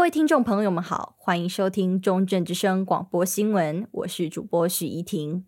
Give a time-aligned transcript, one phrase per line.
[0.00, 5.44] 各位听众朋友们好，欢迎收听中正之声广播新闻，我是主播许怡婷。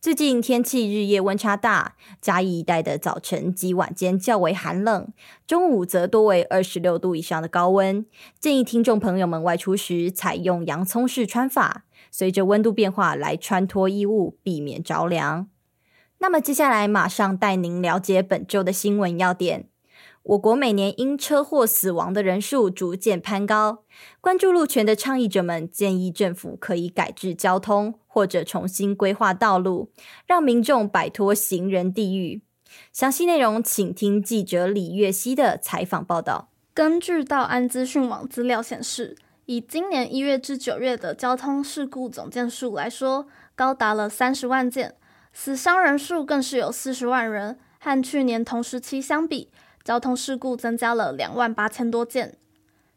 [0.00, 5.12] 最近天气日夜温差大，嘉义一带的早晨及晚间较为寒冷，
[5.46, 8.04] 中午则多为二十六度以上的高温。
[8.40, 15.46] 建议听众朋友们外出时采用洋葱式穿法，随着温度变化来穿脱衣物，避免着凉。
[16.18, 19.68] 那么接下来马上带您了解本周的新闻要点。
[20.24, 23.82] 我国每年因车祸死亡的人数逐渐攀高，
[24.20, 29.90] 关注路权的倡议者们建议政府可以改制交通，或者重新规划道路，
[30.24, 32.42] 让民众摆脱行人地狱。
[32.92, 36.50] 详细内容，请听记者李月熙的采访报道。
[36.72, 39.16] 根据道安资讯网资料显示，
[39.46, 44.94] 以今年一月至九月的交通事故总件数来说，高达了三十万件，
[45.32, 49.50] 死伤人数更是有四十万人，和去年同时期相比。
[49.84, 52.36] 交通事故增加了两万八千多件。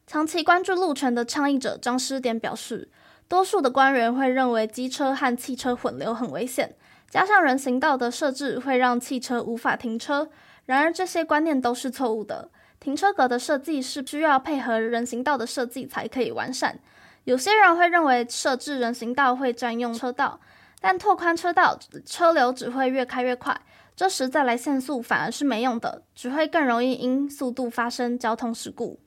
[0.07, 2.89] 长期关注路权的倡议者张诗典表示，
[3.27, 6.75] 多数的官员会认为机车和汽车混流很危险，
[7.09, 10.29] 加上人行道的设置会让汽车无法停车。
[10.65, 12.49] 然而，这些观念都是错误的。
[12.79, 16.79] 停车格的设计是需要配合人行道的设计才可以完善。
[17.23, 20.39] 有些人会认为设置人行道会占用车道，
[20.79, 23.59] 但拓宽车道，车流只会越开越快。
[23.95, 28.99] 这时再来限速反而是没用的，只会更容易因速度发生交通事故。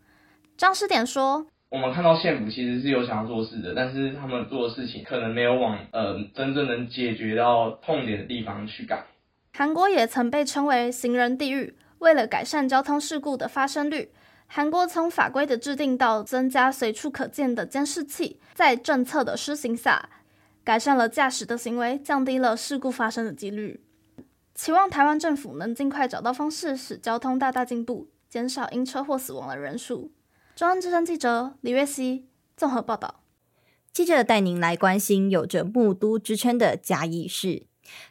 [0.56, 9.05] 张师典说：“我们看到县府其实是有想要做事的，但是他们做的事情可能没有往呃真正能解决到痛点的地方去改。”
[9.53, 11.77] 韩国也曾被称为行人地狱。
[11.98, 14.12] 为了改善交通事故的发生率，
[14.47, 20.09] 韩国从法规的制定到增加随处可见的监视器，在政策的施行下，
[20.62, 23.81] 改善了驾驶的行为，降低了事故发生的几率。
[24.59, 30.11] 期望台湾政府能尽快找到方式，使交通大大进步，减少因车祸死亡的人数。
[30.57, 32.27] 中央之声记者李月熙
[32.57, 33.21] 综合报道。
[33.93, 37.68] 记者带您来关心有着“木都”之称的嘉义市。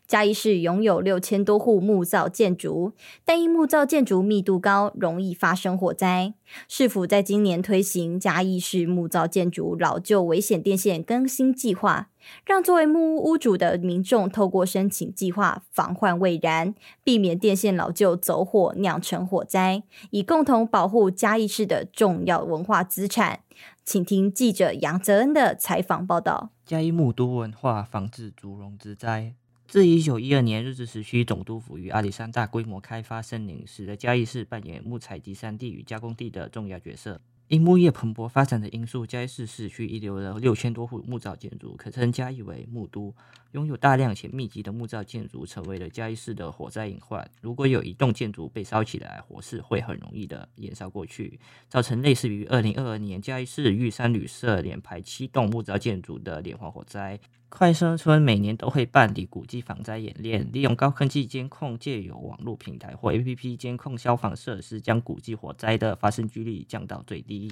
[0.08, 2.94] 嘉义市拥有六千多户木造建筑，
[3.26, 6.34] 但因木造建筑密度高，容易发生火灾。
[6.68, 12.10] 市府在今年推行嘉义市木造建筑老旧危险电线更新计划，
[12.46, 16.74] 让作为木屋屋主的民众透过申请计划防患未然，
[17.04, 23.42] 避免电线老旧走火酿成火灾，以共同保护嘉义市的重要文化资产。
[23.84, 29.34] 请听记者杨泽恩的采访报道：嘉义木都文化防治竹笼之灾。
[29.68, 37.20] 自一九一二年日治时期总督府与阿里山大规模开发森林，使得嘉义市扮演木材集散地与加工地的重要角色。
[37.50, 43.14] 因木业蓬勃发展的因素，嘉义市市区遗留了六千多户木造建筑，可称嘉义为木都。
[43.52, 47.30] 拥有大量且密集的木造建筑，成为了嘉义市的火灾隐患。
[47.42, 57.20] 如果有一栋建筑被烧起来，火势会很容易的延烧过去，造成类似于二零二二年嘉义市玉山旅社连排七栋木造建筑的连环火灾。
[57.50, 67.52] 快生村每年都会办理古迹防灾演练，利用高科技监控，借由网络平台或 APP 监控消防设施，将古迹火灾的发生几率降到最低。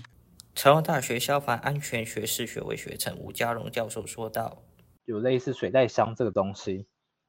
[0.54, 4.62] 成功大学消防安全学士学位学程吴家荣教授说道
[5.06, 6.86] ：“有类似水袋箱这个东西，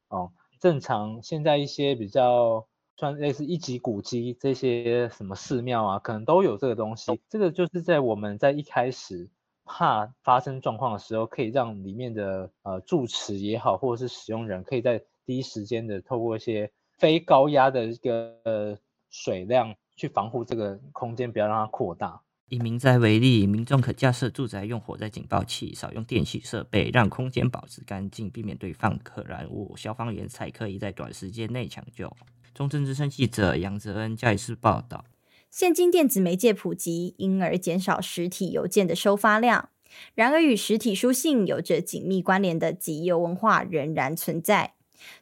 [0.09, 2.66] 哦，正常现在一些比较
[2.97, 7.21] 算类似一级古迹，这些什么寺庙啊，可能都有这个东西。
[7.31, 9.31] 这个就是在我们在一开始。”
[9.66, 18.78] 怕发生状况的时候，可以让里面的呃住持也好，或者是使用人，可以在第一时间的透过一些非高压的一个呃
[19.10, 22.22] 水量去防护这个空间，不要让它扩大。
[22.49, 29.77] 以民宅为例，民众可架设住宅用火灾警报器，少用电器设备，让空间保持干净，避免堆放可燃物。
[29.77, 32.16] 消防员才可以在短时间内抢救。
[32.54, 35.04] 中正之声记者杨泽恩嘉义市报道。
[35.58, 39.70] 现今电子媒介普及，因而减少实体邮件的收发量。
[40.14, 44.74] 然而，与实体书信有着紧密关联的集邮文化仍然存在。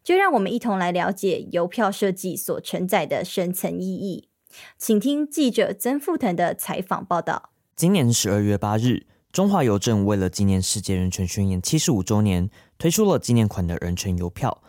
[0.03, 4.29] 就让我们一同来了解邮票设计所承载的深层意义。
[4.77, 7.51] 请听记者曾富腾的采访报道。
[7.77, 14.61] 今年十二月八日，中华邮政为了纪念世界人权宣言七十五周年，推出了纪念款的人权邮票。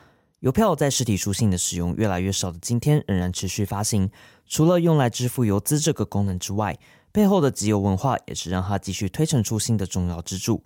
[0.46, 4.12] 邮票在实体书信的使用越来越少的今天，仍然持续发行。
[4.46, 6.78] 除了用来支付邮资这个功能之外，
[7.12, 10.64] 背后的集邮文化也是让它继续推陈出新的重要支柱。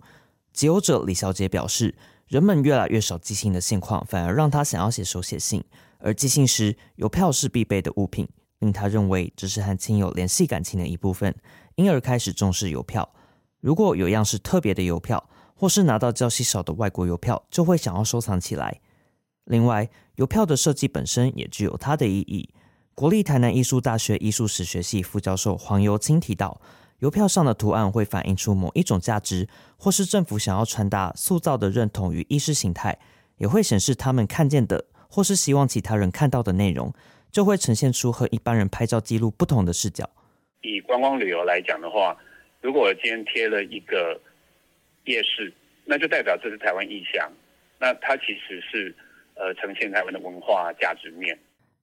[0.52, 1.94] 集邮者李小姐表示，
[2.28, 5.64] 人们越来越少寄信的现况，反而让她想要写手写信，
[5.96, 8.28] 而寄信时邮票是必备的物品，
[8.58, 11.34] 令她认为这是和亲友联系感情的一部分，
[11.76, 13.10] 因而开始重视邮票。
[13.62, 18.78] 如果有样式特别的邮票，或是拿到较稀少的外国邮票，就会想要收藏起来。
[19.50, 22.48] 另外，邮票的设计本身也具有它的意义。
[22.94, 26.60] 国立台南艺术大学艺术史学系副教授黄尤清提到，
[27.00, 32.96] 邮票上的图案会反映出某一种价值，或是政府想要传达、塑造的认同与意识形态，
[33.38, 36.94] 也会显示他们看见的，或是希望其他人看到的内容，
[37.32, 40.08] 就会呈现出和一般人拍照记录不同的视角。
[40.62, 42.16] 以观光旅游来讲的话，
[42.60, 44.20] 如果今天贴了一个
[45.06, 45.52] 夜市，
[45.84, 47.28] 那就代表这是台湾意象，
[47.80, 48.94] 那它其实是
[49.40, 51.38] 呃呈现台湾的文化价值面。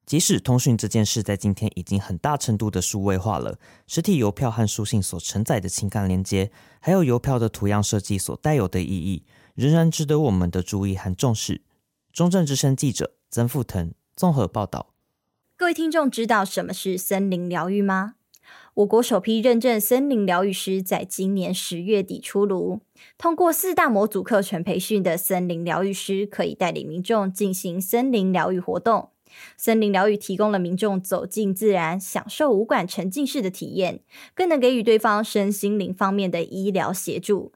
[0.06, 6.50] 即使通讯这件事在今天已经很大程度的数位化了，实体邮票和书信所承载的情感连接，
[6.80, 11.60] 还有邮票的图样设计所带有的意义，仍然值得我们的注意和重视。
[12.10, 14.94] 中正之声记者曾富腾综合报道。
[15.56, 18.14] 各位听众知道什么是森林疗愈吗？
[18.78, 22.78] 我国首批认证森林疗愈师在今年十月底出炉，
[23.16, 29.10] 通过四大模组课程培训的森林疗愈师，可以带领民众进行森林疗愈活动。
[29.56, 33.98] 森林疗愈提供了民众走进自然、享受五感沉浸式的体验，
[34.32, 37.50] 更能给予对方身心灵方面的医疗协助。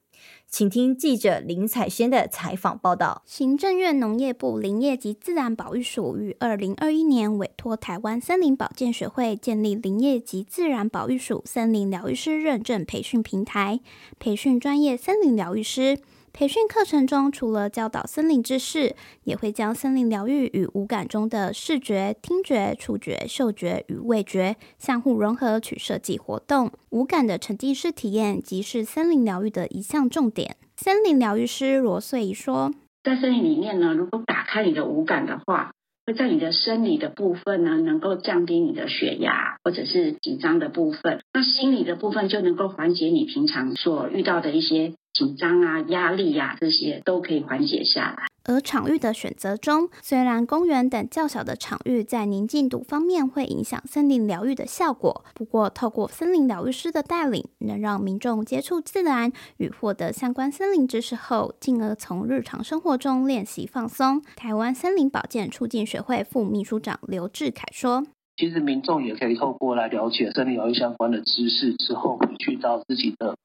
[0.52, 3.22] 请听记者林彩仙的采访报道。
[3.24, 13.80] 行政院农业部林业及自然保育署于二零二一年委托台湾森林保健学会建立林业及自然保育署森林疗愈师认证培训平台，
[14.18, 16.00] 培训专业森林疗愈师。
[16.34, 26.72] 培训课程中，除了教导森林知识，也会将森林疗愈与五感中的视觉、听觉、触觉、嗅觉与味觉相互融合，去设计活动。
[26.88, 30.56] 五感的沉浸式体验，即是森林疗愈的一项重点。
[30.74, 32.72] 森林疗愈师罗穗仪说
[33.04, 35.70] ：“在森林里面呢，如果打开你的五感的话，
[36.06, 48.31] 会在你的生理的部分呢，能够降低你的血压或者是紧张的部分；那心理的部分就能够缓解你平常所遇到的一些。”紧张啊、压力呀、啊，这些都可以缓解下来。
[48.44, 64.22] 而场域的选择中，虽然公园等较小的场域在宁静度方面会影响森林疗愈的效果，不过透过森林疗愈师的带领，能让民众接触自然与获得相关森林知识后，进而从日常生活中练习放松。
[64.36, 68.04] 台湾森林保健促进学会副秘书长刘志凯说
[68.36, 73.36] ：“其实民众也可以透过来了解森林疗愈相关的知识之后，回去到自己的。”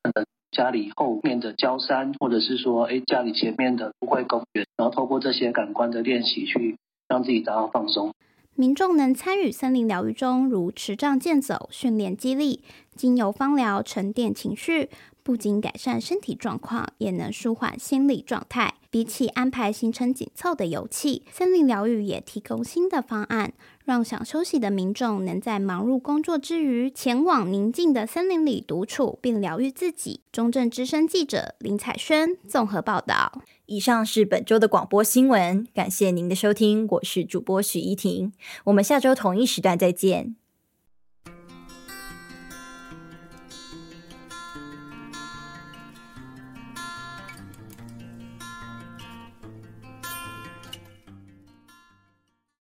[0.57, 6.77] 家里后面的郊山，或者是说，哎，家里前面的都会公园，然后透过这些感官的练习，去
[7.07, 8.11] 让自己达到放松。
[8.55, 12.63] 民众能参与森林疗愈中，如持杖健走、训练肌力、
[12.95, 14.89] 精油芳疗、沉淀情绪，
[15.27, 18.75] 不仅改善身体状况，也能舒缓心理状态。
[18.89, 23.51] 比起安排行程紧凑的游憩，森林疗愈也提供新的方案。
[23.83, 30.21] 让想休息的民众能在忙碌工作之余，前往宁静的森林里独处并疗愈自己。
[30.31, 33.41] 中正之声记者林采萱综合报道。
[33.65, 38.31] 以上是本周的广播新闻，感谢您的收听，我是主播许依婷，
[38.63, 40.37] 我们下周同一时段再见。